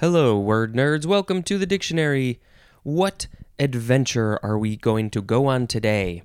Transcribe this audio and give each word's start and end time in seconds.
Hello, 0.00 0.38
word 0.38 0.72
nerds. 0.72 1.04
Welcome 1.04 1.42
to 1.42 1.58
the 1.58 1.66
dictionary. 1.66 2.40
What 2.84 3.26
adventure 3.58 4.40
are 4.42 4.56
we 4.56 4.76
going 4.76 5.10
to 5.10 5.20
go 5.20 5.44
on 5.44 5.66
today? 5.66 6.22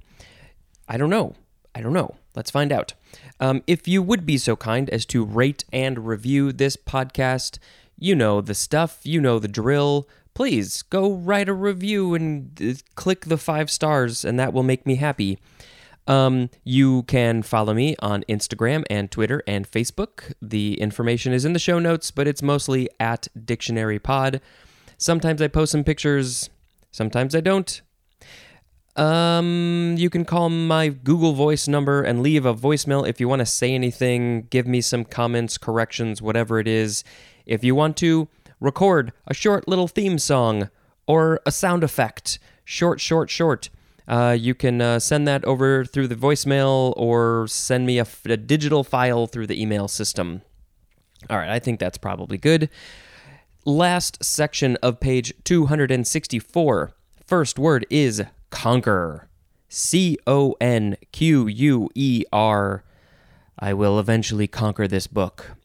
I 0.88 0.96
don't 0.96 1.10
know. 1.10 1.36
I 1.76 1.82
don't 1.82 1.92
know. 1.92 2.16
Let's 2.38 2.50
find 2.50 2.72
out. 2.72 2.94
Um, 3.42 3.64
if 3.68 3.86
you 3.86 4.02
would 4.02 4.26
be 4.26 4.38
so 4.38 4.56
kind 4.56 4.90
as 4.92 5.06
to 5.08 5.26
rate 5.26 5.66
and 5.74 6.08
review 6.08 6.54
this 6.54 6.78
podcast, 6.78 7.60
you 8.00 8.16
know 8.16 8.40
the 8.40 8.54
stuff, 8.56 9.02
you 9.04 9.20
know 9.20 9.40
the 9.40 9.50
drill. 9.50 10.08
Please 10.34 10.82
go 10.82 11.12
write 11.12 11.50
a 11.50 11.54
review 11.54 12.16
and 12.16 12.58
uh, 12.62 12.76
click 12.96 13.26
the 13.26 13.38
five 13.38 13.70
stars, 13.70 14.24
and 14.24 14.40
that 14.40 14.54
will 14.54 14.64
make 14.64 14.86
me 14.86 14.96
happy. 14.96 15.38
Um, 16.08 16.50
you 16.64 17.04
can 17.04 17.42
follow 17.42 17.74
me 17.74 17.96
on 18.00 18.24
Instagram 18.30 18.84
and 18.90 19.10
Twitter 19.10 19.42
and 19.48 19.70
Facebook. 19.70 20.34
The 20.42 20.80
information 20.80 21.34
is 21.34 21.46
in 21.46 21.54
the 21.54 21.60
show 21.60 21.80
notes, 21.80 22.12
but 22.12 22.28
it's 22.28 22.42
mostly 22.42 22.90
at 23.00 23.28
Dictionary 23.46 24.00
Pod. 24.00 24.42
Sometimes 24.98 25.42
I 25.42 25.48
post 25.48 25.72
some 25.72 25.84
pictures, 25.84 26.50
sometimes 26.92 27.36
I 27.36 27.42
don't. 27.42 27.82
Um, 28.96 29.96
you 29.98 30.10
can 30.10 30.24
call 30.24 30.50
my 30.50 30.88
Google 30.88 31.34
Voice 31.34 31.68
number 31.68 32.02
and 32.02 32.24
leave 32.24 32.46
a 32.46 32.54
voicemail 32.54 33.06
if 33.06 33.20
you 33.20 33.28
want 33.28 33.42
to 33.42 33.46
say 33.46 33.74
anything, 33.74 34.48
give 34.50 34.66
me 34.66 34.80
some 34.80 35.04
comments, 35.04 35.58
corrections, 35.58 36.22
whatever 36.22 36.60
it 36.60 36.68
is. 36.68 37.04
If 37.46 37.64
you 37.64 37.76
want 37.76 37.98
to 37.98 38.30
record 38.62 39.12
a 39.28 39.34
short 39.34 39.68
little 39.68 39.90
theme 39.90 40.18
song 40.18 40.70
or 41.08 41.42
a 41.46 41.52
sound 41.52 41.84
effect, 41.84 42.40
short, 42.64 43.02
short, 43.02 43.30
short, 43.30 43.70
uh, 44.08 44.36
you 44.40 44.54
can 44.54 44.82
uh, 44.82 45.00
send 45.00 45.28
that 45.28 45.44
over 45.46 45.84
through 45.86 46.08
the 46.08 46.16
voicemail 46.16 46.94
or 46.96 47.48
send 47.48 47.86
me 47.86 48.00
a, 48.00 48.08
a 48.26 48.38
digital 48.38 48.84
file 48.84 49.28
through 49.28 49.48
the 49.48 49.60
email 49.60 49.88
system. 49.88 50.42
All 51.30 51.38
right, 51.38 51.50
I 51.50 51.60
think 51.60 51.80
that's 51.80 51.98
probably 51.98 52.38
good. 52.38 52.70
Last 53.66 54.24
section 54.24 54.78
of 54.84 55.00
page 55.00 55.34
264. 55.44 56.94
First 57.26 57.58
word 57.58 57.88
is 57.90 58.24
conquer. 58.52 59.28
C 59.68 60.18
O 60.28 60.56
N 60.62 60.98
Q 61.12 61.48
U 61.48 61.90
E 61.96 62.24
R. 62.32 62.84
I 63.58 63.74
will 63.74 64.00
eventually 64.00 64.48
conquer 64.48 64.88
this 64.88 65.08
book. 65.08 65.56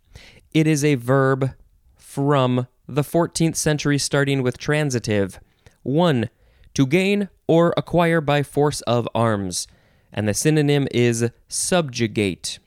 It 0.54 0.66
is 0.66 0.82
a 0.84 0.94
verb 0.94 1.54
from 1.96 2.66
the 2.88 3.02
14th 3.02 3.56
century 3.56 3.98
starting 3.98 4.42
with 4.42 4.58
transitive. 4.58 5.38
1 5.82 6.30
to 6.74 6.86
gain 6.86 7.28
or 7.46 7.74
acquire 7.76 8.20
by 8.20 8.42
force 8.42 8.80
of 8.82 9.08
arms, 9.14 9.66
and 10.12 10.28
the 10.28 10.34
synonym 10.34 10.86
is 10.90 11.30
subjugate, 11.48 12.58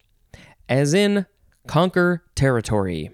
as 0.67 0.93
in 0.93 1.25
conquer 1.67 2.23
territory. 2.35 3.11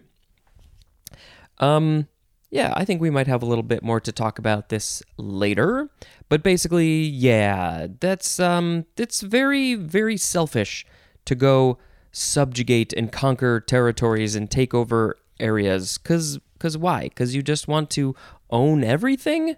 Um, 1.59 2.07
yeah, 2.51 2.73
I 2.75 2.85
think 2.85 3.01
we 3.01 3.09
might 3.09 3.27
have 3.27 3.43
a 3.43 3.45
little 3.45 3.63
bit 3.63 3.83
more 3.83 3.99
to 3.99 4.11
talk 4.11 4.39
about 4.39 4.69
this 4.69 5.03
later, 5.17 5.89
but 6.29 6.41
basically, 6.41 7.01
yeah, 7.01 7.87
that's 7.99 8.39
um, 8.39 8.85
it's 8.97 9.21
very, 9.21 9.75
very 9.75 10.17
selfish 10.17 10.85
to 11.25 11.35
go 11.35 11.77
subjugate 12.11 12.91
and 12.93 13.11
conquer 13.11 13.59
territories 13.59 14.35
and 14.35 14.49
take 14.49 14.73
over 14.73 15.15
areas. 15.39 15.99
Cause, 15.99 16.39
cause 16.57 16.75
why? 16.75 17.09
Cause 17.09 17.35
you 17.35 17.43
just 17.43 17.67
want 17.67 17.91
to 17.91 18.15
own 18.49 18.83
everything. 18.83 19.55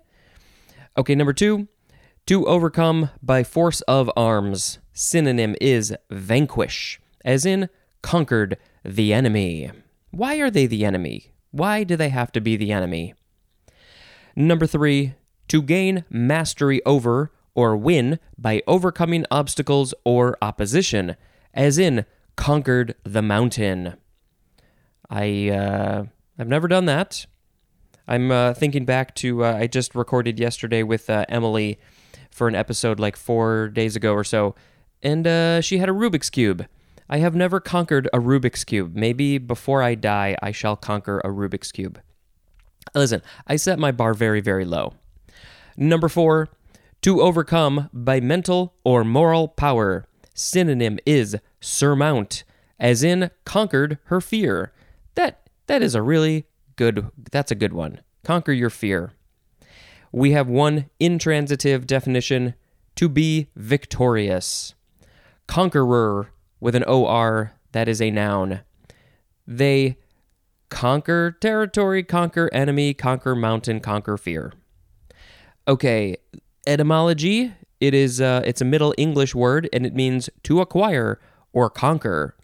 Okay, 0.98 1.16
number 1.16 1.32
two, 1.32 1.70
to 2.26 2.46
overcome 2.48 3.12
by 3.24 3.44
force 3.44 3.80
of 3.82 4.12
arms. 4.18 4.80
Synonym 4.92 5.56
is 5.62 5.96
vanquish, 6.10 7.00
as 7.24 7.46
in 7.46 7.70
conquered 8.02 8.58
the 8.84 9.14
enemy. 9.14 9.72
Why 10.12 10.38
are 10.40 10.52
they 10.52 10.66
the 10.66 10.84
enemy? 10.84 11.32
Why 11.52 11.86
do 11.86 11.96
they 11.96 12.10
have 12.10 12.34
to 12.34 12.42
be 12.42 12.58
the 12.58 12.74
enemy? 12.74 13.14
Number 14.36 14.68
three, 14.68 15.14
to 15.48 15.62
gain 15.62 16.04
mastery 16.10 16.84
over 16.86 17.32
or 17.56 17.78
win 17.78 18.20
by 18.38 18.62
overcoming 18.68 19.26
obstacles 19.32 19.94
or 20.04 20.38
opposition, 20.42 21.16
as 21.54 21.78
in 21.78 22.06
conquered 22.36 22.96
the 23.04 23.22
mountain. 23.22 23.96
I 25.10 25.50
uh, 25.50 26.04
I've 26.38 26.48
never 26.50 26.68
done 26.68 26.86
that. 26.86 27.26
I'm 28.12 28.30
uh, 28.30 28.54
thinking 28.54 28.84
back 28.84 29.16
to 29.16 29.46
uh, 29.46 29.54
I 29.54 29.68
just 29.68 29.96
recorded 29.96 30.38
yesterday 30.38 30.84
with 30.84 31.10
uh, 31.10 31.24
Emily 31.30 31.80
for 32.30 32.50
an 32.50 32.56
episode 32.56 33.00
like 33.00 33.16
four 33.16 33.70
days 33.70 33.96
ago 33.96 34.12
or 34.12 34.26
so, 34.26 34.54
and 35.02 35.26
uh, 35.26 35.62
she 35.62 35.78
had 35.78 35.88
a 35.88 35.94
Rubik's 35.94 36.30
cube. 36.30 36.68
I 37.10 37.20
have 37.20 37.36
never 37.36 37.62
conquered 37.62 38.10
a 38.12 38.20
Rubik's 38.20 38.66
cube. 38.66 38.98
Maybe 38.98 39.38
before 39.38 39.82
I 39.82 39.96
die, 39.96 40.36
I 40.42 40.52
shall 40.52 40.76
conquer 40.76 41.20
a 41.20 41.30
Rubik's 41.30 41.72
cube. 41.72 42.02
Listen, 42.94 43.22
I 43.48 43.56
set 43.56 43.80
my 43.80 43.94
bar 43.94 44.14
very, 44.14 44.42
very 44.42 44.66
low. 44.66 44.96
Number 45.78 46.10
four, 46.10 46.50
to 47.04 47.22
overcome 47.22 47.90
by 47.94 48.20
mental 48.20 48.74
or 48.84 49.06
moral 49.06 49.48
power. 49.48 50.06
Synonym 50.34 51.00
is 51.06 51.38
surmount, 51.62 52.44
as 52.78 53.06
in 53.06 53.32
conquered 53.46 54.00
her 54.08 54.20
fear. 54.20 54.74
That 55.16 55.48
that 55.68 55.82
is 55.82 55.96
a 55.96 56.02
really 56.02 56.46
good 56.82 57.12
that's 57.32 57.52
a 57.52 57.56
good 57.56 57.74
one. 57.74 58.02
Conquer 58.24 58.52
your 58.52 58.72
fear. 58.72 59.14
We 60.12 60.32
have 60.32 60.48
one 60.48 60.90
intransitive 61.00 61.86
definition 61.86 62.56
to 62.96 63.08
be 63.08 63.50
victorious. 63.56 64.74
Conqueror 65.48 66.32
with 66.60 66.74
an 66.74 66.84
OR, 66.86 67.54
that 67.72 67.88
is 67.88 68.02
a 68.02 68.10
noun. 68.10 68.62
They 69.46 69.98
conquer 70.70 71.38
territory, 71.40 72.02
conquer 72.02 72.50
enemy, 72.52 72.96
conquer 72.96 73.36
mountain, 73.36 73.80
conquer 73.80 74.18
fear. 74.18 74.52
Okay, 75.68 76.18
etymology, 76.66 77.54
it 77.80 77.94
is 77.94 78.20
uh, 78.20 78.42
it's 78.44 78.62
a 78.62 78.66
Middle 78.66 78.96
English 78.98 79.36
word 79.36 79.70
and 79.72 79.86
it 79.86 79.94
means 79.94 80.32
to 80.44 80.62
acquire 80.62 81.20
or 81.54 81.70
conquer. 81.70 82.36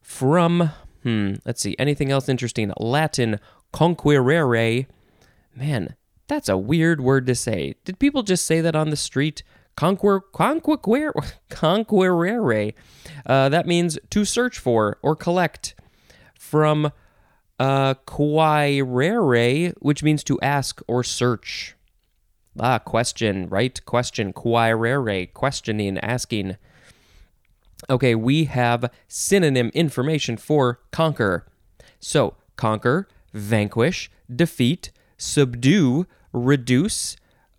From 0.00 0.70
hmm, 1.08 1.34
let's 1.46 1.62
see, 1.62 1.74
anything 1.78 2.10
else 2.10 2.28
interesting? 2.28 2.72
Latin 2.78 3.40
conquirere. 3.72 4.86
Man, 5.56 5.96
that's 6.26 6.48
a 6.48 6.58
weird 6.58 7.00
word 7.00 7.26
to 7.26 7.34
say. 7.34 7.76
Did 7.84 7.98
people 7.98 8.22
just 8.22 8.44
say 8.44 8.60
that 8.60 8.76
on 8.76 8.90
the 8.90 8.96
street? 8.96 9.42
Conquer, 9.76 10.20
conquer, 10.20 11.12
conquerere. 11.50 12.72
Uh, 13.24 13.48
that 13.48 13.66
means 13.66 13.98
to 14.10 14.24
search 14.24 14.58
for 14.58 14.98
or 15.02 15.16
collect. 15.16 15.74
From 16.38 16.92
uh, 17.58 17.94
quaerere, 18.06 19.74
which 19.80 20.02
means 20.02 20.22
to 20.24 20.40
ask 20.40 20.80
or 20.86 21.02
search. 21.02 21.74
Ah, 22.58 22.78
question, 22.78 23.48
right? 23.48 23.84
Question, 23.84 24.32
quaerere, 24.32 25.32
questioning, 25.32 25.98
asking. 25.98 26.56
Okay, 27.90 28.14
we 28.14 28.44
have 28.44 28.90
synonym 29.06 29.70
information 29.74 30.36
for 30.36 30.80
conquer. 30.90 31.46
So, 31.98 32.34
conquer, 32.56 33.08
vanquish, 33.32 34.10
defeat, 34.34 34.90
subdue, 35.16 36.06
reduce, 36.32 37.16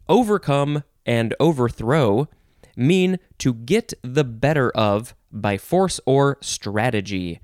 overcome, 0.07 0.84
and 1.06 1.34
overthrow 1.39 2.28
mean 2.75 3.18
to 3.39 3.53
get 3.53 3.94
the 4.03 4.23
better 4.23 4.69
of 4.72 5.16
by 5.31 5.57
force 5.57 6.00
or 6.06 6.38
strategy. 6.41 7.39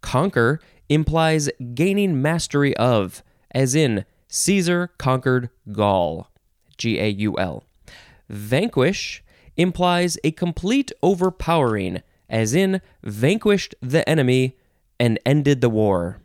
Conquer 0.00 0.60
implies 0.88 1.48
gaining 1.74 2.20
mastery 2.20 2.76
of, 2.76 3.22
as 3.50 3.74
in 3.74 4.04
Caesar 4.28 4.90
conquered 4.98 5.48
Gaul. 5.72 6.30
G 6.76 7.00
A 7.00 7.08
U 7.08 7.38
L. 7.38 7.64
Vanquish 8.28 9.24
implies 9.56 10.18
a 10.22 10.30
complete 10.30 10.92
overpowering, 11.02 12.02
as 12.28 12.54
in 12.54 12.80
vanquished 13.02 13.74
the 13.80 14.08
enemy 14.08 14.56
and 14.98 15.18
ended 15.24 15.60
the 15.60 15.70
war. 15.70 16.20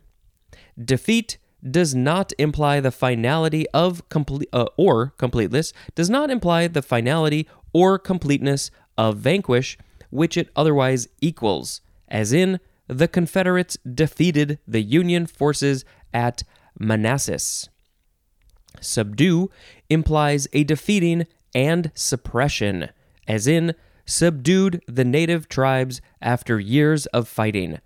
Defeat 0.82 1.38
does 1.68 1.94
not 1.94 2.32
imply 2.38 2.80
the 2.80 2.90
finality 2.90 3.66
of 3.70 4.08
complete 4.08 4.48
uh, 4.52 4.66
or 4.76 5.10
completeness 5.18 5.72
does 5.94 6.10
not 6.10 6.30
imply 6.30 6.66
the 6.66 6.82
finality 6.82 7.46
or 7.72 7.98
completeness 7.98 8.70
of 8.98 9.18
vanquish 9.18 9.78
which 10.10 10.36
it 10.36 10.50
otherwise 10.56 11.08
equals 11.20 11.80
as 12.08 12.32
in 12.32 12.58
the 12.88 13.06
confederates 13.06 13.78
defeated 13.94 14.58
the 14.66 14.82
union 14.82 15.24
forces 15.24 15.84
at 16.12 16.42
manassas 16.78 17.68
subdue 18.80 19.48
implies 19.88 20.48
a 20.52 20.64
defeating 20.64 21.26
and 21.54 21.92
suppression 21.94 22.88
as 23.28 23.46
in 23.46 23.72
subdued 24.04 24.82
the 24.86 25.04
native 25.04 25.48
tribes 25.48 26.00
after 26.20 26.58
years 26.58 27.06
of 27.06 27.28
fighting 27.28 27.80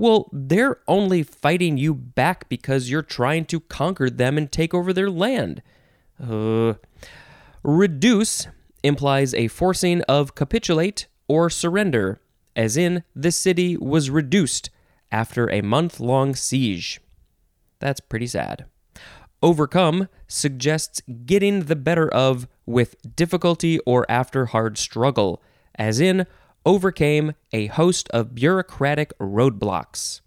well, 0.00 0.30
they're 0.32 0.78
only 0.88 1.22
fighting 1.22 1.76
you 1.76 1.94
back 1.94 2.48
because 2.48 2.88
you're 2.90 3.02
trying 3.02 3.44
to 3.44 3.60
conquer 3.60 4.08
them 4.08 4.38
and 4.38 4.50
take 4.50 4.72
over 4.72 4.94
their 4.94 5.10
land. 5.10 5.60
Uh, 6.18 6.74
reduce 7.62 8.46
implies 8.82 9.34
a 9.34 9.48
forcing 9.48 10.00
of 10.02 10.34
capitulate 10.34 11.06
or 11.28 11.50
surrender, 11.50 12.18
as 12.56 12.78
in 12.78 13.04
the 13.14 13.30
city 13.30 13.76
was 13.76 14.08
reduced 14.08 14.70
after 15.12 15.50
a 15.50 15.60
month 15.60 16.00
long 16.00 16.34
siege. 16.34 17.00
That's 17.78 18.00
pretty 18.00 18.26
sad. 18.26 18.64
Overcome 19.42 20.08
suggests 20.26 21.02
getting 21.26 21.64
the 21.64 21.76
better 21.76 22.08
of 22.08 22.48
with 22.64 22.96
difficulty 23.16 23.78
or 23.80 24.10
after 24.10 24.46
hard 24.46 24.78
struggle, 24.78 25.42
as 25.80 25.98
in, 25.98 26.26
overcame 26.66 27.32
a 27.52 27.66
host 27.68 28.08
of 28.10 28.34
bureaucratic 28.34 29.16
roadblocks. 29.18 30.20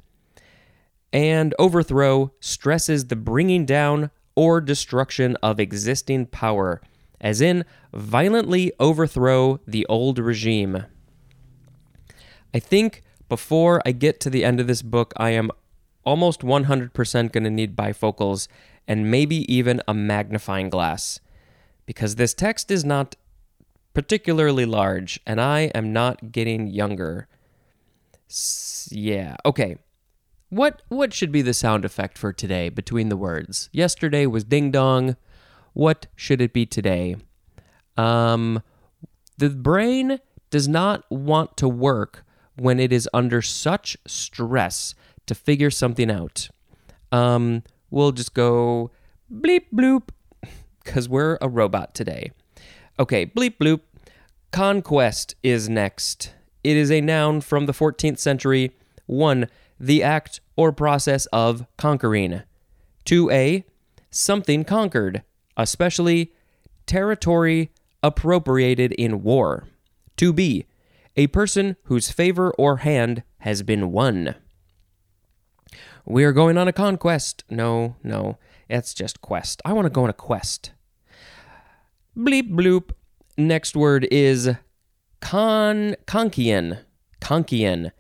And 1.14 1.54
overthrow 1.60 2.34
stresses 2.40 3.06
the 3.06 3.16
bringing 3.16 3.66
down 3.66 4.10
or 4.36 4.60
destruction 4.60 5.38
of 5.44 5.60
existing 5.60 6.26
power, 6.26 6.82
as 7.22 7.40
in, 7.40 7.66
violently 7.94 8.74
overthrow 8.80 9.60
the 9.68 9.86
old 9.86 10.18
regime. 10.18 10.86
I 12.52 12.58
think 12.58 13.04
before 13.30 13.80
I 13.86 13.92
get 13.92 14.20
to 14.22 14.32
the 14.32 14.44
end 14.44 14.60
of 14.60 14.66
this 14.66 14.82
book, 14.82 15.14
I 15.18 15.30
am 15.30 15.52
almost 16.04 16.42
100% 16.42 17.32
going 17.32 17.44
to 17.44 17.50
need 17.52 17.76
bifocals 17.76 18.48
and 18.88 19.12
maybe 19.12 19.54
even 19.54 19.82
a 19.88 19.94
magnifying 19.94 20.72
glass 20.72 21.20
because 21.86 22.16
this 22.16 22.34
text 22.34 22.72
is 22.72 22.84
not 22.84 23.16
particularly 23.94 24.66
large 24.66 25.20
and 25.26 25.40
I 25.40 25.72
am 25.76 25.94
not 25.94 26.32
getting 26.32 26.68
younger. 26.68 27.28
S- 28.30 28.90
yeah, 28.92 29.36
okay. 29.46 29.78
What 30.50 30.82
what 30.90 31.14
should 31.14 31.32
be 31.32 31.42
the 31.42 31.54
sound 31.54 31.84
effect 31.84 32.18
for 32.18 32.32
today 32.32 32.70
between 32.70 33.10
the 33.10 33.18
words? 33.18 33.70
Yesterday 33.72 34.26
was 34.26 34.44
ding 34.44 34.72
dong. 34.72 35.16
What 35.74 36.06
should 36.16 36.42
it 36.42 36.54
be 36.54 36.66
today? 36.66 37.16
Um 37.98 38.62
the 39.38 39.50
brain 39.50 40.20
does 40.52 40.68
not 40.68 41.10
want 41.10 41.58
to 41.58 41.68
work 41.68 42.24
when 42.56 42.80
it 42.80 42.94
is 42.94 43.10
under 43.14 43.42
such 43.42 43.98
stress 44.06 44.94
to 45.26 45.34
figure 45.34 45.72
something 45.72 46.12
out. 46.12 46.50
Um 47.12 47.64
we'll 47.90 48.12
just 48.12 48.34
go 48.34 48.92
bleep 49.32 49.66
bloop 49.74 50.10
because 50.84 51.10
we're 51.10 51.38
a 51.42 51.50
robot 51.50 51.96
today. 51.96 52.32
Okay, 53.00 53.26
bleep 53.26 53.58
bloop. 53.58 53.82
Conquest 54.52 55.36
is 55.42 55.68
next. 55.68 56.34
It 56.64 56.78
is 56.78 56.92
a 56.92 57.02
noun 57.02 57.42
from 57.42 57.66
the 57.66 57.74
14th 57.74 58.20
century. 58.20 58.76
1. 59.08 59.48
The 59.80 60.04
act 60.04 60.42
or 60.56 60.72
process 60.72 61.26
of 61.28 61.66
conquering. 61.78 62.44
2a. 63.06 63.64
Something 64.12 64.64
conquered, 64.64 65.24
especially 65.58 66.34
territory 66.86 67.72
appropriated 68.04 68.92
in 68.92 69.24
war. 69.24 69.68
2b. 70.18 70.66
A 71.16 71.28
person 71.28 71.76
whose 71.86 72.12
favor 72.12 72.52
or 72.52 72.78
hand 72.78 73.24
has 73.40 73.64
been 73.64 73.92
won. 73.92 74.36
We 76.06 76.24
are 76.26 76.32
going 76.32 76.58
on 76.58 76.68
a 76.68 76.74
conquest. 76.74 77.44
No, 77.50 77.96
no, 78.04 78.38
it's 78.70 78.94
just 78.94 79.22
quest. 79.22 79.62
I 79.66 79.74
want 79.74 79.86
to 79.86 79.90
go 79.90 80.04
on 80.04 80.10
a 80.10 80.14
quest. 80.14 80.73
Bleep 82.16 82.54
bloop. 82.54 82.92
Next 83.38 83.76
word 83.76 84.08
is 84.12 84.52
con 85.20 85.96
Conquian. 86.06 86.80
Conquian. 87.20 87.92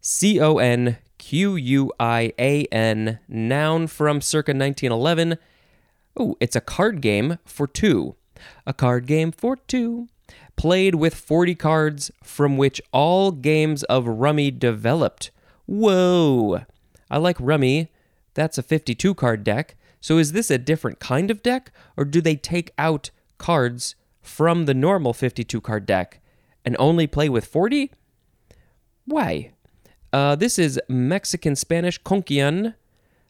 C 0.00 0.40
O 0.40 0.58
N 0.58 0.98
Q 1.18 1.56
U 1.56 1.92
I 1.98 2.32
A 2.38 2.64
N. 2.66 3.18
Noun 3.26 3.88
from 3.88 4.20
circa 4.20 4.52
1911. 4.52 5.38
Oh, 6.16 6.36
it's 6.38 6.54
a 6.54 6.60
card 6.60 7.00
game 7.00 7.38
for 7.44 7.66
two. 7.66 8.14
A 8.64 8.72
card 8.72 9.06
game 9.06 9.32
for 9.32 9.56
two. 9.56 10.06
Played 10.54 10.94
with 10.94 11.14
40 11.14 11.56
cards, 11.56 12.12
from 12.22 12.56
which 12.56 12.80
all 12.92 13.32
games 13.32 13.82
of 13.84 14.06
rummy 14.06 14.52
developed. 14.52 15.32
Whoa! 15.66 16.60
I 17.10 17.18
like 17.18 17.36
Rummy. 17.40 17.90
That's 18.34 18.58
a 18.58 18.62
52 18.62 19.14
card 19.14 19.42
deck. 19.42 19.74
So 20.00 20.18
is 20.18 20.30
this 20.30 20.50
a 20.50 20.58
different 20.58 21.00
kind 21.00 21.28
of 21.28 21.42
deck, 21.42 21.72
or 21.96 22.04
do 22.04 22.20
they 22.20 22.36
take 22.36 22.72
out 22.78 23.10
cards 23.42 23.96
from 24.22 24.66
the 24.66 24.72
normal 24.72 25.12
52 25.12 25.60
card 25.60 25.84
deck 25.84 26.20
and 26.64 26.76
only 26.78 27.06
play 27.06 27.28
with 27.28 27.44
40? 27.44 27.90
Why? 29.04 29.50
Uh, 30.12 30.36
this 30.36 30.58
is 30.58 30.80
Mexican 30.88 31.56
Spanish 31.56 32.00
conquian, 32.02 32.74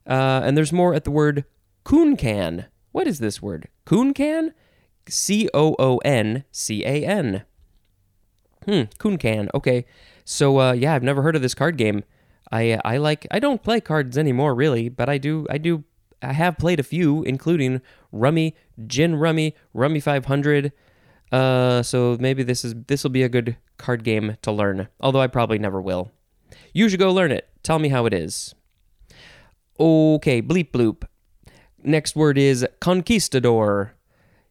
uh, 0.06 0.43
and 0.44 0.56
there's 0.56 0.73
more 0.73 0.94
at 0.94 1.05
the 1.05 1.11
word 1.11 1.44
cooncan. 1.85 2.67
What 2.93 3.06
is 3.06 3.19
this 3.19 3.41
word? 3.41 3.69
Cooncan? 3.87 4.53
C 5.09 5.49
O 5.55 5.75
O 5.79 5.99
N 6.05 6.44
C 6.53 6.85
A 6.85 7.05
N. 7.05 7.43
Hmm, 8.65 8.82
cooncan. 8.99 9.49
Okay. 9.55 9.85
So, 10.25 10.61
uh, 10.61 10.73
yeah, 10.73 10.94
I've 10.94 11.03
never 11.03 11.23
heard 11.23 11.35
of 11.35 11.43
this 11.43 11.55
card 11.55 11.76
game. 11.76 12.05
I 12.53 12.79
I 12.85 12.99
like 12.99 13.26
I 13.31 13.38
don't 13.41 13.62
play 13.62 13.81
cards 13.81 14.19
anymore 14.19 14.55
really, 14.55 14.88
but 14.91 15.08
I 15.08 15.19
do 15.19 15.47
I 15.49 15.58
do 15.58 15.85
I 16.22 16.32
have 16.32 16.58
played 16.58 16.80
a 16.80 16.84
few, 16.84 17.22
including 17.24 17.80
Rummy, 18.10 18.54
Gin 18.86 19.16
Rummy, 19.16 19.54
Rummy 19.74 20.00
500. 20.00 20.72
Uh, 21.30 21.82
so 21.82 22.16
maybe 22.20 22.42
this 22.42 22.64
is 22.64 22.74
this 22.86 23.02
will 23.02 23.10
be 23.10 23.22
a 23.22 23.28
good 23.28 23.56
card 23.78 24.04
game 24.04 24.36
to 24.42 24.52
learn. 24.52 24.88
Although 25.00 25.20
I 25.20 25.26
probably 25.26 25.58
never 25.58 25.80
will. 25.80 26.12
You 26.72 26.88
should 26.88 27.00
go 27.00 27.12
learn 27.12 27.32
it. 27.32 27.48
Tell 27.62 27.78
me 27.78 27.88
how 27.88 28.06
it 28.06 28.14
is. 28.14 28.54
Okay, 29.80 30.42
bleep 30.42 30.70
bloop. 30.70 31.04
Next 31.82 32.14
word 32.14 32.38
is 32.38 32.66
conquistador. 32.80 33.94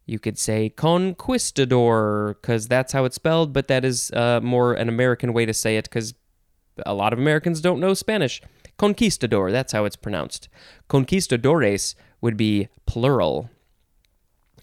You 0.05 0.19
could 0.19 0.37
say 0.37 0.69
conquistador 0.69 2.37
because 2.41 2.67
that's 2.67 2.91
how 2.91 3.05
it's 3.05 3.15
spelled, 3.15 3.53
but 3.53 3.67
that 3.67 3.85
is 3.85 4.11
uh, 4.11 4.41
more 4.41 4.73
an 4.73 4.89
American 4.89 5.31
way 5.31 5.45
to 5.45 5.53
say 5.53 5.77
it 5.77 5.85
because 5.85 6.13
a 6.85 6.93
lot 6.93 7.13
of 7.13 7.19
Americans 7.19 7.61
don't 7.61 7.79
know 7.79 7.93
Spanish. 7.93 8.41
Conquistador, 8.81 9.51
that's 9.51 9.73
how 9.73 9.85
it's 9.85 9.95
pronounced. 9.95 10.49
Conquistadores 10.87 11.93
would 12.19 12.35
be 12.35 12.67
plural. 12.87 13.51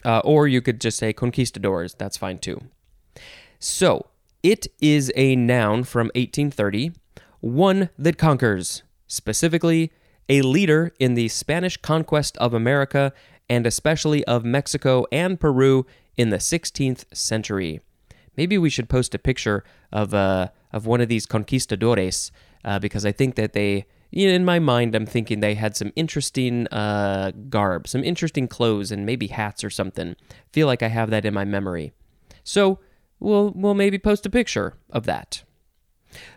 Uh, 0.04 0.18
or 0.24 0.48
you 0.48 0.60
could 0.60 0.80
just 0.80 0.98
say 0.98 1.12
conquistadors, 1.12 1.94
that's 1.94 2.16
fine 2.16 2.38
too. 2.38 2.60
So, 3.60 4.06
it 4.42 4.66
is 4.80 5.12
a 5.14 5.36
noun 5.36 5.84
from 5.84 6.06
1830, 6.16 6.90
one 7.38 7.90
that 7.96 8.18
conquers, 8.18 8.82
specifically, 9.06 9.92
a 10.28 10.42
leader 10.42 10.92
in 10.98 11.14
the 11.14 11.28
Spanish 11.28 11.76
conquest 11.76 12.36
of 12.38 12.52
America 12.52 13.12
and 13.48 13.68
especially 13.68 14.24
of 14.24 14.44
Mexico 14.44 15.06
and 15.12 15.38
Peru 15.38 15.86
in 16.16 16.30
the 16.30 16.38
16th 16.38 17.04
century. 17.16 17.80
Maybe 18.36 18.58
we 18.58 18.68
should 18.68 18.88
post 18.88 19.14
a 19.14 19.18
picture 19.20 19.62
of 19.92 20.12
uh, 20.12 20.48
of 20.72 20.86
one 20.86 21.00
of 21.00 21.08
these 21.08 21.24
conquistadores 21.24 22.32
uh, 22.64 22.80
because 22.80 23.06
I 23.06 23.12
think 23.12 23.36
that 23.36 23.52
they, 23.52 23.86
in 24.10 24.44
my 24.44 24.58
mind, 24.58 24.94
I'm 24.94 25.06
thinking 25.06 25.40
they 25.40 25.54
had 25.54 25.76
some 25.76 25.92
interesting 25.94 26.66
uh, 26.68 27.32
garb, 27.50 27.86
some 27.86 28.02
interesting 28.02 28.48
clothes, 28.48 28.90
and 28.90 29.04
maybe 29.04 29.26
hats 29.28 29.62
or 29.62 29.70
something. 29.70 30.16
Feel 30.52 30.66
like 30.66 30.82
I 30.82 30.88
have 30.88 31.10
that 31.10 31.24
in 31.24 31.34
my 31.34 31.44
memory. 31.44 31.92
So 32.42 32.78
we'll 33.20 33.52
we'll 33.54 33.74
maybe 33.74 33.98
post 33.98 34.24
a 34.26 34.30
picture 34.30 34.74
of 34.90 35.04
that. 35.04 35.42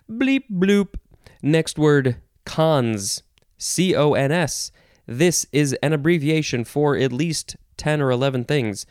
Bleep 0.09 0.43
bloop. 0.51 0.95
Next 1.41 1.79
word, 1.79 2.17
cons. 2.45 3.23
C 3.57 3.95
O 3.95 4.13
N 4.13 4.31
S. 4.31 4.71
This 5.05 5.45
is 5.51 5.73
an 5.83 5.93
abbreviation 5.93 6.63
for 6.63 6.97
at 6.97 7.11
least 7.11 7.55
10 7.77 8.01
or 8.01 8.11
11 8.11 8.45
things. 8.45 8.85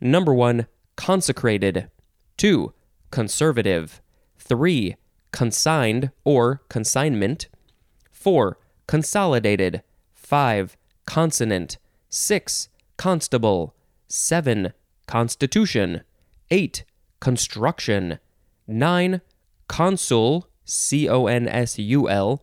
Number 0.00 0.34
one, 0.34 0.66
consecrated. 0.96 1.90
Two, 2.36 2.72
conservative. 3.10 4.00
3. 4.38 4.96
Consigned 5.32 6.10
or 6.24 6.62
consignment. 6.68 7.48
4. 8.22 8.56
Consolidated. 8.86 9.82
5. 10.14 10.76
Consonant. 11.06 11.78
6. 12.08 12.68
Constable. 12.96 13.74
7. 14.06 14.72
Constitution. 15.06 16.02
8. 16.50 16.84
Construction. 17.20 18.18
9. 18.68 19.20
Consul. 19.66 20.48
C 20.64 21.08
O 21.08 21.26
N 21.26 21.48
S 21.48 21.78
U 21.78 22.08
L. 22.08 22.40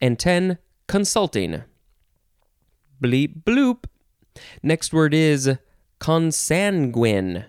And 0.00 0.18
10. 0.18 0.58
Consulting. 0.88 1.62
Bleep 3.00 3.44
bloop. 3.44 3.84
Next 4.62 4.92
word 4.92 5.14
is 5.14 5.56
consanguine. 6.00 7.44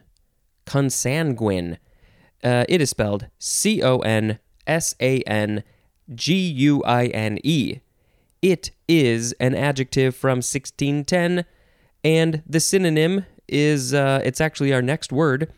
Consanguine. 0.65 1.77
Uh, 2.43 2.65
it 2.69 2.81
is 2.81 2.91
spelled 2.91 3.27
C 3.39 3.81
O 3.81 3.99
N 3.99 4.37
S 4.67 4.93
A 5.01 5.21
N 5.21 5.63
G 6.13 6.35
U 6.35 6.83
I 6.83 7.07
N 7.07 7.39
E. 7.43 7.79
It 8.41 8.71
is 8.87 9.33
an 9.33 9.55
adjective 9.55 10.15
from 10.15 10.37
1610, 10.37 11.45
and 12.03 12.43
the 12.45 12.59
synonym 12.59 13.25
is 13.47 13.93
uh, 13.93 14.21
it's 14.23 14.41
actually 14.41 14.73
our 14.73 14.81
next 14.81 15.11
word, 15.11 15.51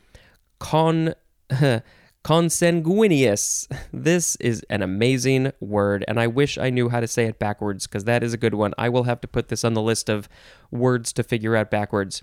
con. 0.59 1.13
consanguineous. 2.23 3.67
This 3.93 4.35
is 4.37 4.63
an 4.69 4.81
amazing 4.81 5.51
word, 5.59 6.03
and 6.07 6.19
I 6.19 6.27
wish 6.27 6.57
I 6.57 6.69
knew 6.69 6.89
how 6.89 6.99
to 6.99 7.07
say 7.07 7.25
it 7.25 7.39
backwards 7.39 7.87
because 7.87 8.03
that 8.05 8.23
is 8.23 8.33
a 8.33 8.37
good 8.37 8.53
one. 8.53 8.73
I 8.77 8.89
will 8.89 9.03
have 9.03 9.21
to 9.21 9.27
put 9.27 9.47
this 9.47 9.63
on 9.63 9.73
the 9.73 9.81
list 9.81 10.09
of 10.09 10.27
words 10.69 11.13
to 11.13 11.23
figure 11.23 11.55
out 11.55 11.71
backwards. 11.71 12.21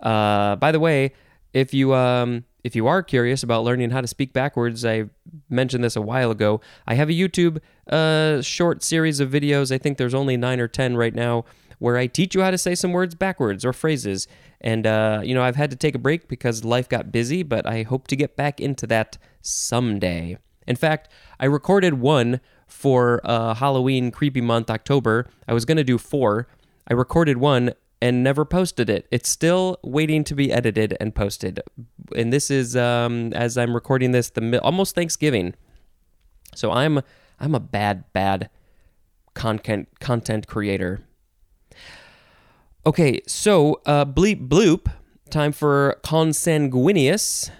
Uh, 0.00 0.56
by 0.56 0.70
the 0.70 0.80
way, 0.80 1.12
if 1.52 1.72
you 1.72 1.94
um, 1.94 2.44
if 2.64 2.74
you 2.74 2.86
are 2.86 3.02
curious 3.02 3.42
about 3.42 3.64
learning 3.64 3.90
how 3.90 4.00
to 4.00 4.06
speak 4.06 4.32
backwards, 4.32 4.84
I 4.84 5.04
mentioned 5.48 5.84
this 5.84 5.96
a 5.96 6.02
while 6.02 6.30
ago. 6.30 6.60
I 6.86 6.94
have 6.94 7.08
a 7.08 7.12
YouTube 7.12 7.60
uh, 7.88 8.42
short 8.42 8.82
series 8.82 9.20
of 9.20 9.30
videos. 9.30 9.72
I 9.72 9.78
think 9.78 9.98
there's 9.98 10.14
only 10.14 10.36
nine 10.36 10.60
or 10.60 10.68
ten 10.68 10.96
right 10.96 11.14
now, 11.14 11.44
where 11.78 11.96
I 11.96 12.08
teach 12.08 12.34
you 12.34 12.42
how 12.42 12.50
to 12.50 12.58
say 12.58 12.74
some 12.74 12.92
words 12.92 13.14
backwards 13.14 13.64
or 13.64 13.72
phrases. 13.72 14.26
And, 14.60 14.86
uh, 14.86 15.20
you 15.22 15.34
know, 15.34 15.42
I've 15.42 15.56
had 15.56 15.70
to 15.70 15.76
take 15.76 15.94
a 15.94 15.98
break 15.98 16.26
because 16.26 16.64
life 16.64 16.88
got 16.88 17.12
busy, 17.12 17.44
but 17.44 17.64
I 17.66 17.84
hope 17.84 18.08
to 18.08 18.16
get 18.16 18.36
back 18.36 18.60
into 18.60 18.86
that 18.88 19.16
someday. 19.40 20.36
In 20.66 20.74
fact, 20.74 21.08
I 21.38 21.46
recorded 21.46 21.94
one 21.94 22.40
for 22.66 23.20
uh, 23.24 23.54
Halloween 23.54 24.10
creepy 24.10 24.40
month, 24.40 24.68
October. 24.68 25.26
I 25.46 25.54
was 25.54 25.64
going 25.64 25.78
to 25.78 25.84
do 25.84 25.96
four. 25.96 26.48
I 26.88 26.94
recorded 26.94 27.38
one 27.38 27.72
and 28.00 28.22
never 28.22 28.44
posted 28.44 28.88
it. 28.88 29.06
It's 29.10 29.28
still 29.28 29.78
waiting 29.82 30.24
to 30.24 30.34
be 30.34 30.52
edited 30.52 30.96
and 31.00 31.14
posted. 31.14 31.60
And 32.16 32.32
this 32.32 32.50
is, 32.50 32.76
um, 32.76 33.32
as 33.32 33.58
I'm 33.58 33.74
recording 33.74 34.12
this, 34.12 34.30
the 34.30 34.60
almost 34.62 34.94
Thanksgiving. 34.94 35.54
So 36.54 36.72
I'm 36.72 37.00
I'm 37.40 37.54
a 37.54 37.60
bad, 37.60 38.04
bad 38.12 38.50
content 39.34 39.88
content 40.00 40.46
creator. 40.46 41.04
Okay, 42.86 43.20
so 43.26 43.80
uh, 43.86 44.04
bleep 44.04 44.48
bloop. 44.48 44.90
Time 45.30 45.52
for 45.52 46.00
consanguineous. 46.02 47.50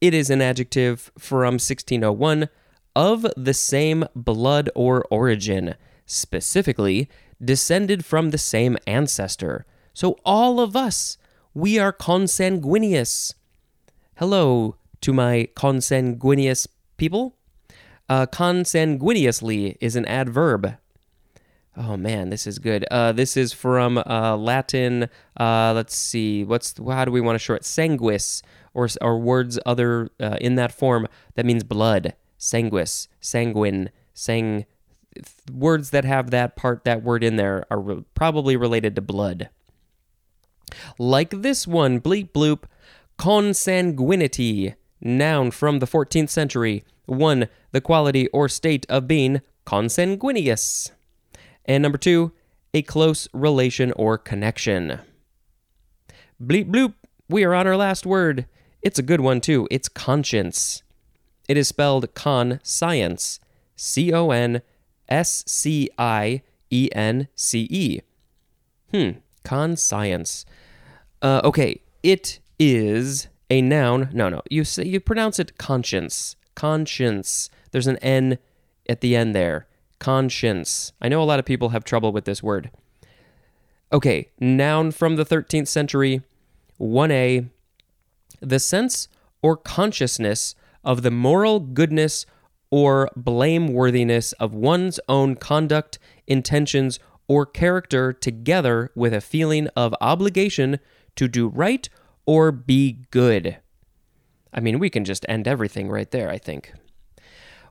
It 0.00 0.14
is 0.14 0.30
an 0.30 0.42
adjective 0.42 1.12
from 1.18 1.54
1601 1.54 2.48
of 2.96 3.26
the 3.36 3.54
same 3.54 4.04
blood 4.16 4.68
or 4.74 5.04
origin, 5.10 5.74
specifically 6.06 7.08
descended 7.42 8.04
from 8.04 8.30
the 8.30 8.38
same 8.38 8.76
ancestor. 8.86 9.64
So 9.92 10.18
all 10.24 10.60
of 10.60 10.76
us, 10.76 11.18
we 11.54 11.78
are 11.78 11.92
consanguineous. 11.92 13.34
Hello 14.16 14.76
to 15.00 15.12
my 15.12 15.48
consanguineous 15.54 16.66
people. 16.96 17.36
Uh, 18.08 18.26
consanguineously 18.26 19.76
is 19.80 19.96
an 19.96 20.04
adverb. 20.06 20.76
Oh 21.76 21.96
man, 21.96 22.30
this 22.30 22.46
is 22.46 22.58
good. 22.58 22.84
Uh, 22.90 23.12
this 23.12 23.36
is 23.36 23.52
from 23.52 23.98
uh, 23.98 24.36
Latin. 24.36 25.08
Uh, 25.38 25.72
let's 25.74 25.94
see. 25.94 26.42
What's 26.42 26.74
how 26.76 27.04
do 27.04 27.12
we 27.12 27.20
want 27.20 27.36
to 27.36 27.38
short 27.38 27.62
sanguis 27.62 28.42
or 28.74 28.88
or 29.00 29.18
words 29.20 29.60
other 29.64 30.10
uh, 30.18 30.38
in 30.40 30.56
that 30.56 30.72
form 30.72 31.06
that 31.36 31.46
means 31.46 31.62
blood. 31.62 32.14
Sanguis, 32.38 33.06
sanguine, 33.20 33.90
sang. 34.12 34.66
Words 35.52 35.90
that 35.90 36.04
have 36.04 36.30
that 36.30 36.56
part, 36.56 36.84
that 36.84 37.02
word 37.02 37.24
in 37.24 37.36
there, 37.36 37.64
are 37.70 37.80
re- 37.80 38.04
probably 38.14 38.56
related 38.56 38.94
to 38.96 39.02
blood. 39.02 39.48
Like 40.98 41.30
this 41.30 41.66
one, 41.66 42.00
bleep 42.00 42.30
bloop, 42.32 42.64
consanguinity, 43.18 44.74
noun 45.00 45.50
from 45.50 45.78
the 45.78 45.86
14th 45.86 46.28
century 46.28 46.84
1. 47.06 47.48
The 47.72 47.80
quality 47.80 48.28
or 48.28 48.48
state 48.48 48.86
of 48.88 49.08
being 49.08 49.40
consanguineous. 49.66 50.90
And 51.64 51.82
number 51.82 51.98
2. 51.98 52.32
A 52.74 52.82
close 52.82 53.28
relation 53.32 53.92
or 53.92 54.18
connection. 54.18 55.00
Bleep 56.42 56.70
bloop, 56.70 56.94
we 57.28 57.44
are 57.44 57.54
on 57.54 57.66
our 57.66 57.76
last 57.76 58.06
word. 58.06 58.46
It's 58.82 58.98
a 58.98 59.02
good 59.02 59.20
one 59.20 59.40
too. 59.40 59.66
It's 59.70 59.88
conscience. 59.88 60.82
It 61.48 61.56
is 61.56 61.68
spelled 61.68 62.14
con 62.14 62.60
science. 62.62 63.40
C 63.74 64.12
O 64.12 64.30
N 64.30 64.62
S 65.08 65.44
C 65.46 65.88
I 65.98 66.42
E 66.70 66.88
N 66.92 67.28
C 67.34 67.66
E. 67.70 68.00
Hmm, 68.92 69.18
conscience. 69.44 70.44
Uh, 71.20 71.40
okay, 71.44 71.80
it 72.02 72.38
is 72.58 73.28
a 73.50 73.60
noun. 73.60 74.10
No, 74.12 74.28
no, 74.28 74.42
you 74.50 74.64
say 74.64 74.84
you 74.84 75.00
pronounce 75.00 75.38
it 75.38 75.58
conscience 75.58 76.36
conscience. 76.58 77.50
There's 77.70 77.86
an 77.86 77.98
N 77.98 78.38
at 78.88 79.00
the 79.00 79.14
end 79.14 79.32
there. 79.32 79.68
Conscience. 80.00 80.92
I 81.00 81.08
know 81.08 81.22
a 81.22 81.30
lot 81.30 81.38
of 81.38 81.44
people 81.44 81.68
have 81.68 81.84
trouble 81.84 82.10
with 82.10 82.24
this 82.24 82.42
word. 82.42 82.70
Okay, 83.92 84.30
noun 84.40 84.90
from 84.90 85.14
the 85.14 85.24
13th 85.24 85.68
century. 85.68 86.22
1a. 86.80 87.48
The 88.40 88.58
sense 88.58 89.08
or 89.40 89.56
consciousness 89.56 90.56
of 90.82 91.02
the 91.02 91.12
moral 91.12 91.60
goodness 91.60 92.26
or 92.70 93.10
blameworthiness 93.16 94.34
of 94.38 94.54
one's 94.54 95.00
own 95.08 95.34
conduct, 95.36 95.98
intentions, 96.26 96.98
or 97.26 97.46
character 97.46 98.12
together 98.12 98.90
with 98.94 99.12
a 99.12 99.20
feeling 99.20 99.68
of 99.76 99.94
obligation 100.00 100.78
to 101.16 101.28
do 101.28 101.48
right 101.48 101.88
or 102.26 102.52
be 102.52 103.04
good. 103.10 103.58
I 104.52 104.60
mean, 104.60 104.78
we 104.78 104.90
can 104.90 105.04
just 105.04 105.26
end 105.28 105.46
everything 105.46 105.88
right 105.88 106.10
there, 106.10 106.30
I 106.30 106.38
think. 106.38 106.72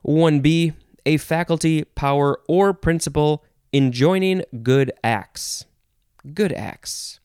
1b, 0.06 0.74
a 1.06 1.16
faculty, 1.16 1.84
power, 1.84 2.40
or 2.48 2.72
principle 2.72 3.44
enjoining 3.72 4.42
good 4.62 4.92
acts. 5.02 5.64
Good 6.34 6.52
acts. 6.52 7.20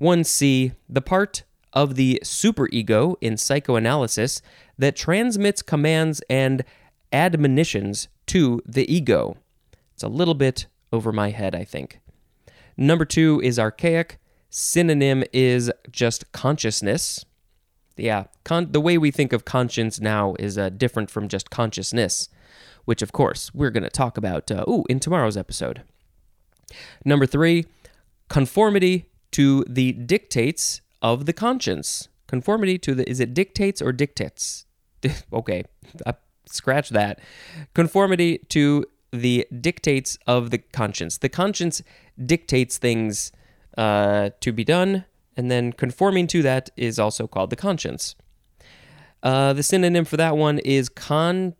1c, 0.00 0.74
the 0.88 1.02
part 1.02 1.44
of 1.72 1.94
the 1.94 2.20
superego 2.24 3.16
in 3.20 3.36
psychoanalysis 3.36 4.40
that 4.78 4.96
transmits 4.96 5.62
commands 5.62 6.22
and 6.30 6.64
admonitions 7.12 8.08
to 8.26 8.60
the 8.66 8.92
ego. 8.92 9.36
It's 9.94 10.02
a 10.02 10.08
little 10.08 10.34
bit 10.34 10.66
over 10.92 11.12
my 11.12 11.30
head, 11.30 11.54
I 11.54 11.64
think. 11.64 12.00
Number 12.76 13.04
two 13.04 13.40
is 13.42 13.58
archaic. 13.58 14.18
Synonym 14.50 15.24
is 15.32 15.70
just 15.90 16.32
consciousness 16.32 17.24
yeah, 17.96 18.24
con- 18.44 18.72
the 18.72 18.80
way 18.80 18.98
we 18.98 19.10
think 19.10 19.32
of 19.32 19.44
conscience 19.44 20.00
now 20.00 20.34
is 20.38 20.58
uh, 20.58 20.68
different 20.68 21.10
from 21.10 21.28
just 21.28 21.50
consciousness, 21.50 22.28
which, 22.84 23.02
of 23.02 23.12
course, 23.12 23.52
we're 23.54 23.70
going 23.70 23.82
to 23.82 23.90
talk 23.90 24.16
about 24.16 24.50
uh, 24.50 24.64
ooh, 24.68 24.84
in 24.88 25.00
tomorrow's 25.00 25.36
episode. 25.36 25.82
Number 27.04 27.26
three, 27.26 27.66
conformity 28.28 29.06
to 29.32 29.64
the 29.68 29.92
dictates 29.92 30.82
of 31.00 31.26
the 31.26 31.32
conscience. 31.32 32.08
Conformity 32.26 32.78
to 32.78 32.94
the, 32.94 33.08
is 33.08 33.20
it 33.20 33.34
dictates 33.34 33.80
or 33.80 33.92
dictates? 33.92 34.66
okay, 35.32 35.64
scratch 36.46 36.90
that. 36.90 37.20
Conformity 37.74 38.38
to 38.48 38.84
the 39.12 39.46
dictates 39.60 40.18
of 40.26 40.50
the 40.50 40.58
conscience. 40.58 41.18
The 41.18 41.28
conscience 41.28 41.82
dictates 42.24 42.78
things 42.78 43.32
uh, 43.76 44.30
to 44.40 44.52
be 44.52 44.64
done 44.64 45.04
and 45.36 45.50
then 45.50 45.72
conforming 45.72 46.26
to 46.28 46.42
that 46.42 46.70
is 46.76 46.98
also 46.98 47.26
called 47.26 47.50
the 47.50 47.56
conscience. 47.56 48.14
Uh, 49.22 49.52
the 49.52 49.62
synonym 49.62 50.04
for 50.04 50.16
that 50.16 50.36
one 50.36 50.58
is 50.60 50.88
con 50.88 51.54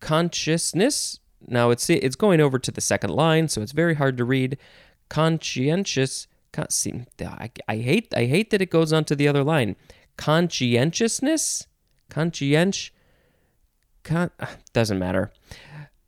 consciousness. 0.00 1.18
Now 1.46 1.70
it's 1.70 1.88
it's 1.88 2.16
going 2.16 2.40
over 2.40 2.58
to 2.58 2.70
the 2.70 2.80
second 2.80 3.10
line, 3.10 3.48
so 3.48 3.62
it's 3.62 3.72
very 3.72 3.94
hard 3.94 4.16
to 4.18 4.24
read. 4.24 4.58
Conscientious. 5.08 6.26
Con- 6.52 6.70
see, 6.70 7.04
I, 7.20 7.50
I 7.68 7.76
hate 7.76 8.12
I 8.14 8.26
hate 8.26 8.50
that 8.50 8.62
it 8.62 8.70
goes 8.70 8.92
on 8.92 9.04
to 9.06 9.16
the 9.16 9.28
other 9.28 9.44
line. 9.44 9.76
Conscientiousness. 10.16 11.66
Conscienti. 12.10 12.90
Doesn't 14.72 14.98
matter. 14.98 15.32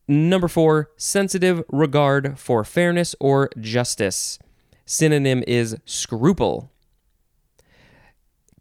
Number 0.06 0.48
four, 0.48 0.90
sensitive 0.96 1.64
regard 1.68 2.38
for 2.38 2.64
fairness 2.64 3.14
or 3.20 3.48
justice. 3.58 4.38
Synonym 4.84 5.42
is 5.46 5.76
scruple 5.86 6.70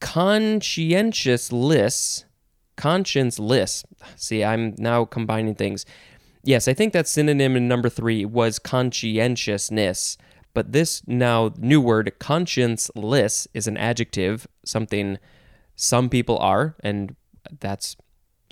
conscientiousless, 0.04 2.26
conscienceless. 2.76 3.86
See, 4.18 4.44
I'm 4.44 4.76
now 4.78 5.06
combining 5.06 5.56
things. 5.56 5.86
Yes, 6.44 6.68
I 6.68 6.74
think 6.74 6.92
that 6.92 7.08
synonym 7.08 7.56
in 7.56 7.70
number 7.70 7.88
three 7.88 8.26
was 8.26 8.60
conscientiousness, 8.60 10.18
but 10.54 10.74
this 10.74 11.02
now 11.08 11.54
new 11.58 11.80
word, 11.80 12.12
conscienceless, 12.20 13.48
is 13.54 13.66
an 13.66 13.78
adjective, 13.78 14.46
something 14.66 15.20
some 15.78 16.10
people 16.10 16.38
are, 16.38 16.76
and 16.82 17.16
that's 17.62 17.96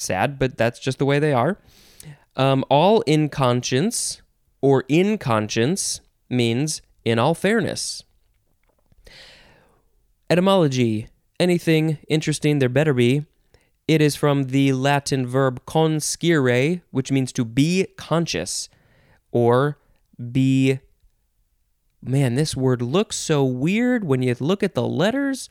sad, 0.01 0.39
but 0.39 0.57
that's 0.57 0.79
just 0.79 0.99
the 0.99 1.05
way 1.05 1.19
they 1.19 1.33
are. 1.33 1.57
Um, 2.35 2.63
all 2.69 3.01
in 3.01 3.29
conscience 3.29 4.21
or 4.61 4.83
in 4.87 5.17
conscience 5.17 6.01
means 6.29 6.81
in 7.03 7.19
all 7.19 7.33
fairness. 7.33 8.03
Etymology 10.29 11.07
anything 11.41 11.97
interesting, 12.07 12.59
there 12.59 12.69
better 12.69 12.93
be. 12.93 13.25
It 13.87 13.99
is 13.99 14.15
from 14.15 14.45
the 14.45 14.71
Latin 14.73 15.25
verb 15.25 15.65
conscire, 15.65 16.81
which 16.91 17.11
means 17.11 17.33
to 17.33 17.43
be 17.43 17.87
conscious 17.97 18.69
or 19.31 19.77
be. 20.31 20.79
Man, 22.03 22.35
this 22.35 22.55
word 22.55 22.81
looks 22.81 23.15
so 23.15 23.43
weird 23.43 24.05
when 24.05 24.21
you 24.21 24.35
look 24.39 24.63
at 24.63 24.75
the 24.75 24.87
letters. 24.87 25.49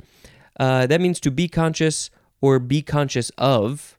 Uh, 0.59 0.87
that 0.87 1.01
means 1.01 1.21
to 1.21 1.31
be 1.31 1.49
conscious 1.49 2.11
or 2.41 2.59
be 2.59 2.83
conscious 2.83 3.31
of 3.37 3.99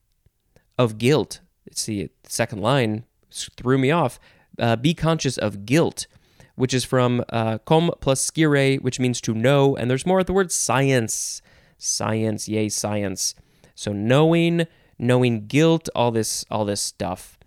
of 0.78 0.98
guilt. 0.98 1.40
See, 1.74 2.10
second 2.28 2.62
line 2.62 3.06
threw 3.32 3.78
me 3.78 3.92
off. 3.92 4.20
Uh, 4.60 4.75
be 4.75 4.94
conscious 4.94 5.38
of 5.38 5.66
guilt, 5.66 6.08
which 6.56 6.74
is 6.74 6.84
from 6.84 7.24
uh, 7.30 7.60
com 7.60 7.92
plus 8.01 8.22
scire, 8.22 8.78
which 8.78 9.00
means 9.00 9.22
to 9.22 9.34
know, 9.34 9.75
and 9.75 9.90
there's 9.90 10.06
more 10.06 10.20
at 10.20 10.28
the 10.28 10.34
word 10.34 10.51
science 10.51 11.42
science, 11.82 12.48
yay 12.48 12.70
science. 12.70 13.36
So 13.75 13.92
knowing, 13.92 14.68
knowing 15.00 15.48
guilt, 15.48 15.90
all 15.96 16.12
this 16.12 16.46
all 16.51 16.66
this 16.66 16.82
stuff. 16.82 17.40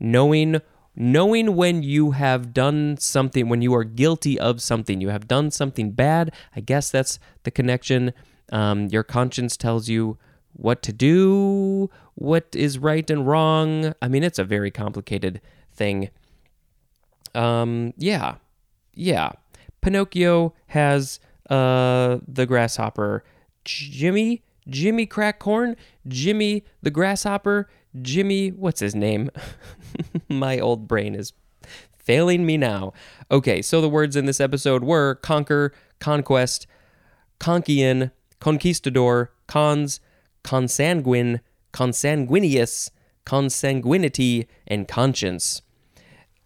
Knowing 0.00 0.60
knowing 0.96 1.56
when 1.56 1.82
you 1.82 2.12
have 2.12 2.54
done 2.54 2.96
something, 2.98 3.48
when 3.48 3.62
you 3.62 3.74
are 3.74 3.84
guilty 3.84 4.38
of 4.38 4.62
something, 4.62 5.00
you 5.00 5.08
have 5.10 5.28
done 5.28 5.50
something 5.50 5.90
bad. 5.90 6.32
I 6.56 6.60
guess 6.60 6.90
that's 6.90 7.18
the 7.42 7.50
connection. 7.50 8.12
Um, 8.52 8.86
your 8.88 9.02
conscience 9.02 9.56
tells 9.56 9.88
you 9.88 10.18
what 10.52 10.82
to 10.82 10.92
do, 10.92 11.90
what 12.14 12.46
is 12.54 12.78
right 12.78 13.08
and 13.10 13.26
wrong. 13.26 13.94
I 14.00 14.08
mean, 14.08 14.22
it's 14.22 14.38
a 14.38 14.44
very 14.44 14.70
complicated 14.70 15.40
thing. 15.72 16.10
Um, 17.34 17.92
yeah, 17.96 18.36
yeah. 18.94 19.32
Pinocchio 19.80 20.54
has 20.68 21.20
uh 21.50 22.18
the 22.26 22.46
grasshopper. 22.46 23.24
Jimmy, 23.64 24.42
Jimmy 24.68 25.06
Crackcorn, 25.06 25.76
Jimmy 26.06 26.64
the 26.82 26.90
grasshopper, 26.90 27.68
Jimmy, 28.02 28.50
what's 28.50 28.80
his 28.80 28.94
name? 28.94 29.30
My 30.28 30.58
old 30.58 30.88
brain 30.88 31.14
is 31.14 31.32
failing 31.96 32.44
me 32.44 32.56
now. 32.56 32.92
Okay, 33.30 33.62
so 33.62 33.80
the 33.80 33.88
words 33.88 34.16
in 34.16 34.26
this 34.26 34.40
episode 34.40 34.84
were 34.84 35.14
conquer, 35.16 35.72
conquest, 36.00 36.66
conquian, 37.38 38.10
conquistador, 38.40 39.28
cons, 39.46 40.00
consanguine, 40.42 41.40
consanguineous, 41.74 42.92
consanguinity, 43.26 44.46
and 44.66 44.86
conscience. 44.86 45.60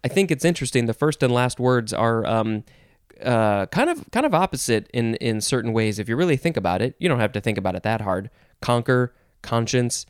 I 0.03 0.07
think 0.07 0.31
it's 0.31 0.43
interesting. 0.43 0.87
The 0.87 0.93
first 0.93 1.21
and 1.21 1.31
last 1.31 1.59
words 1.59 1.93
are 1.93 2.25
um, 2.25 2.63
uh, 3.23 3.67
kind 3.67 3.91
of 3.91 4.09
kind 4.11 4.25
of 4.25 4.33
opposite 4.33 4.89
in 4.91 5.15
in 5.15 5.39
certain 5.39 5.71
ways. 5.71 5.99
If 5.99 6.09
you 6.09 6.15
really 6.15 6.37
think 6.37 6.57
about 6.57 6.81
it, 6.81 6.95
you 6.97 7.07
don't 7.07 7.19
have 7.19 7.31
to 7.33 7.41
think 7.41 7.57
about 7.59 7.75
it 7.75 7.83
that 7.83 8.01
hard. 8.01 8.31
Conquer, 8.59 9.13
conscience, 9.43 10.07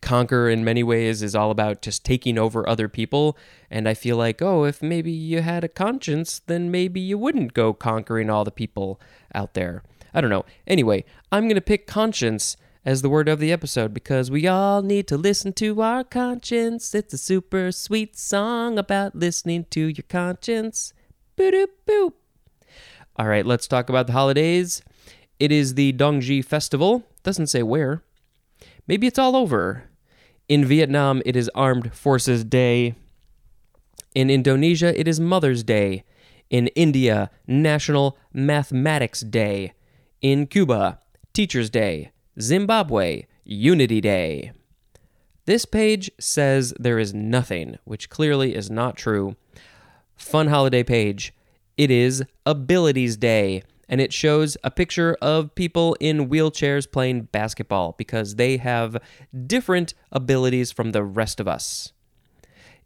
conquer 0.00 0.48
in 0.48 0.64
many 0.64 0.82
ways 0.82 1.22
is 1.22 1.36
all 1.36 1.52
about 1.52 1.80
just 1.80 2.04
taking 2.04 2.38
over 2.38 2.68
other 2.68 2.88
people. 2.88 3.38
And 3.70 3.88
I 3.88 3.94
feel 3.94 4.16
like, 4.16 4.42
oh, 4.42 4.64
if 4.64 4.82
maybe 4.82 5.12
you 5.12 5.42
had 5.42 5.62
a 5.62 5.68
conscience, 5.68 6.40
then 6.46 6.72
maybe 6.72 7.00
you 7.00 7.16
wouldn't 7.16 7.54
go 7.54 7.72
conquering 7.72 8.30
all 8.30 8.42
the 8.44 8.50
people 8.50 9.00
out 9.32 9.54
there. 9.54 9.84
I 10.12 10.20
don't 10.20 10.30
know. 10.30 10.44
Anyway, 10.66 11.04
I'm 11.30 11.44
going 11.44 11.54
to 11.54 11.60
pick 11.60 11.86
conscience 11.86 12.56
as 12.84 13.02
the 13.02 13.08
word 13.08 13.28
of 13.28 13.38
the 13.38 13.52
episode 13.52 13.94
because 13.94 14.30
we 14.30 14.46
all 14.46 14.82
need 14.82 15.06
to 15.06 15.16
listen 15.16 15.52
to 15.54 15.80
our 15.80 16.02
conscience. 16.02 16.94
It's 16.94 17.14
a 17.14 17.18
super 17.18 17.70
sweet 17.70 18.16
song 18.16 18.78
about 18.78 19.14
listening 19.14 19.66
to 19.70 19.86
your 19.86 20.04
conscience. 20.08 20.92
Boop 21.36 21.66
boop. 21.86 22.12
All 23.16 23.28
right, 23.28 23.46
let's 23.46 23.68
talk 23.68 23.88
about 23.88 24.06
the 24.06 24.14
holidays. 24.14 24.82
It 25.38 25.52
is 25.52 25.74
the 25.74 25.92
Dongzhi 25.92 26.44
Festival. 26.44 27.04
Doesn't 27.22 27.48
say 27.48 27.62
where. 27.62 28.02
Maybe 28.86 29.06
it's 29.06 29.18
all 29.18 29.36
over. 29.36 29.84
In 30.48 30.64
Vietnam, 30.64 31.22
it 31.24 31.36
is 31.36 31.50
Armed 31.54 31.94
Forces 31.94 32.44
Day. 32.44 32.94
In 34.14 34.28
Indonesia, 34.28 34.98
it 34.98 35.06
is 35.06 35.20
Mother's 35.20 35.62
Day. 35.62 36.04
In 36.50 36.66
India, 36.68 37.30
National 37.46 38.18
Mathematics 38.32 39.20
Day. 39.20 39.72
In 40.20 40.46
Cuba, 40.46 40.98
Teacher's 41.32 41.70
Day. 41.70 42.10
Zimbabwe, 42.40 43.26
Unity 43.44 44.00
Day. 44.00 44.52
This 45.44 45.64
page 45.64 46.10
says 46.18 46.72
there 46.78 46.98
is 46.98 47.12
nothing, 47.12 47.78
which 47.84 48.08
clearly 48.08 48.54
is 48.54 48.70
not 48.70 48.96
true. 48.96 49.36
Fun 50.16 50.46
holiday 50.46 50.82
page. 50.82 51.34
It 51.76 51.90
is 51.90 52.24
Abilities 52.46 53.16
Day, 53.16 53.62
and 53.88 54.00
it 54.00 54.12
shows 54.12 54.56
a 54.64 54.70
picture 54.70 55.16
of 55.20 55.54
people 55.54 55.94
in 56.00 56.30
wheelchairs 56.30 56.90
playing 56.90 57.24
basketball 57.32 57.94
because 57.98 58.36
they 58.36 58.56
have 58.56 58.96
different 59.46 59.92
abilities 60.10 60.72
from 60.72 60.92
the 60.92 61.02
rest 61.02 61.40
of 61.40 61.48
us. 61.48 61.92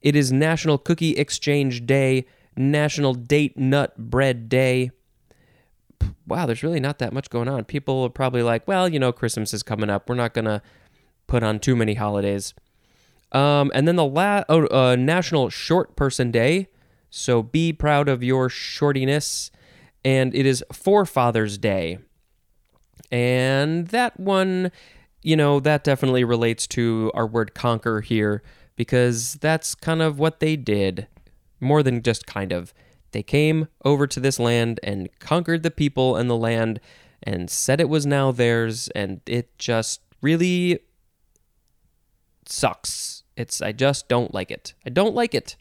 It 0.00 0.16
is 0.16 0.32
National 0.32 0.78
Cookie 0.78 1.16
Exchange 1.16 1.86
Day, 1.86 2.26
National 2.56 3.14
Date 3.14 3.56
Nut 3.56 3.96
Bread 3.96 4.48
Day, 4.48 4.90
wow, 6.26 6.46
there's 6.46 6.62
really 6.62 6.80
not 6.80 6.98
that 6.98 7.12
much 7.12 7.30
going 7.30 7.48
on. 7.48 7.64
People 7.64 8.02
are 8.02 8.10
probably 8.10 8.42
like, 8.42 8.66
well, 8.66 8.88
you 8.88 8.98
know, 8.98 9.12
Christmas 9.12 9.54
is 9.54 9.62
coming 9.62 9.90
up. 9.90 10.08
We're 10.08 10.16
not 10.16 10.34
going 10.34 10.46
to 10.46 10.60
put 11.26 11.42
on 11.42 11.58
too 11.58 11.76
many 11.76 11.94
holidays. 11.94 12.54
Um, 13.32 13.70
and 13.74 13.86
then 13.86 13.96
the 13.96 14.04
la- 14.04 14.44
oh, 14.48 14.66
uh, 14.68 14.96
National 14.96 15.50
Short 15.50 15.96
Person 15.96 16.30
Day. 16.30 16.68
So 17.10 17.42
be 17.42 17.72
proud 17.72 18.08
of 18.08 18.22
your 18.22 18.48
shortiness. 18.48 19.50
And 20.04 20.34
it 20.34 20.46
is 20.46 20.64
Forefathers 20.72 21.58
Day. 21.58 21.98
And 23.10 23.88
that 23.88 24.18
one, 24.18 24.70
you 25.22 25.36
know, 25.36 25.60
that 25.60 25.84
definitely 25.84 26.24
relates 26.24 26.66
to 26.68 27.10
our 27.14 27.26
word 27.26 27.54
conquer 27.54 28.00
here 28.00 28.42
because 28.74 29.34
that's 29.34 29.74
kind 29.74 30.02
of 30.02 30.18
what 30.18 30.40
they 30.40 30.56
did. 30.56 31.06
More 31.60 31.82
than 31.82 32.02
just 32.02 32.26
kind 32.26 32.52
of. 32.52 32.74
They 33.16 33.22
came 33.22 33.68
over 33.82 34.06
to 34.06 34.20
this 34.20 34.38
land 34.38 34.78
and 34.82 35.08
conquered 35.20 35.62
the 35.62 35.70
people 35.70 36.16
and 36.16 36.28
the 36.28 36.36
land 36.36 36.80
and 37.22 37.48
said 37.48 37.80
it 37.80 37.88
was 37.88 38.04
now 38.04 38.30
theirs, 38.30 38.90
and 38.94 39.22
it 39.24 39.58
just 39.58 40.02
really 40.20 40.80
sucks. 42.44 43.22
It's 43.34 43.62
I 43.62 43.72
just 43.72 44.10
don't 44.10 44.34
like 44.34 44.50
it. 44.50 44.74
I 44.84 44.90
don't 44.90 45.14
like 45.14 45.34
it. 45.34 45.56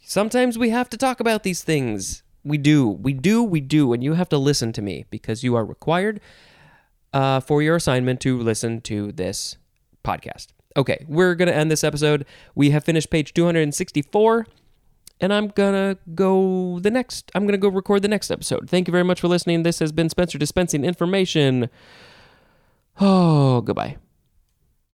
Sometimes 0.00 0.56
we 0.56 0.70
have 0.70 0.88
to 0.88 0.96
talk 0.96 1.20
about 1.20 1.42
these 1.42 1.62
things. 1.62 2.22
We 2.42 2.56
do, 2.56 2.88
we 2.88 3.12
do, 3.12 3.42
we 3.42 3.60
do, 3.60 3.92
and 3.92 4.02
you 4.02 4.14
have 4.14 4.30
to 4.30 4.38
listen 4.38 4.72
to 4.72 4.80
me 4.80 5.04
because 5.10 5.44
you 5.44 5.56
are 5.56 5.64
required 5.66 6.22
uh, 7.12 7.40
for 7.40 7.60
your 7.60 7.76
assignment 7.76 8.22
to 8.22 8.40
listen 8.40 8.80
to 8.80 9.12
this 9.12 9.58
podcast. 10.02 10.46
Okay, 10.74 11.04
we're 11.06 11.34
gonna 11.34 11.52
end 11.52 11.70
this 11.70 11.84
episode. 11.84 12.24
We 12.54 12.70
have 12.70 12.82
finished 12.82 13.10
page 13.10 13.34
264 13.34 14.46
and 15.20 15.32
I'm 15.32 15.48
gonna 15.48 15.98
go 16.14 16.78
the 16.80 16.90
next. 16.90 17.30
I'm 17.34 17.46
gonna 17.46 17.58
go 17.58 17.68
record 17.68 18.02
the 18.02 18.08
next 18.08 18.30
episode. 18.30 18.68
Thank 18.68 18.88
you 18.88 18.92
very 18.92 19.04
much 19.04 19.20
for 19.20 19.28
listening. 19.28 19.62
This 19.62 19.78
has 19.78 19.92
been 19.92 20.08
Spencer 20.08 20.38
dispensing 20.38 20.84
information. 20.84 21.68
Oh, 22.98 23.60
goodbye. 23.60 23.98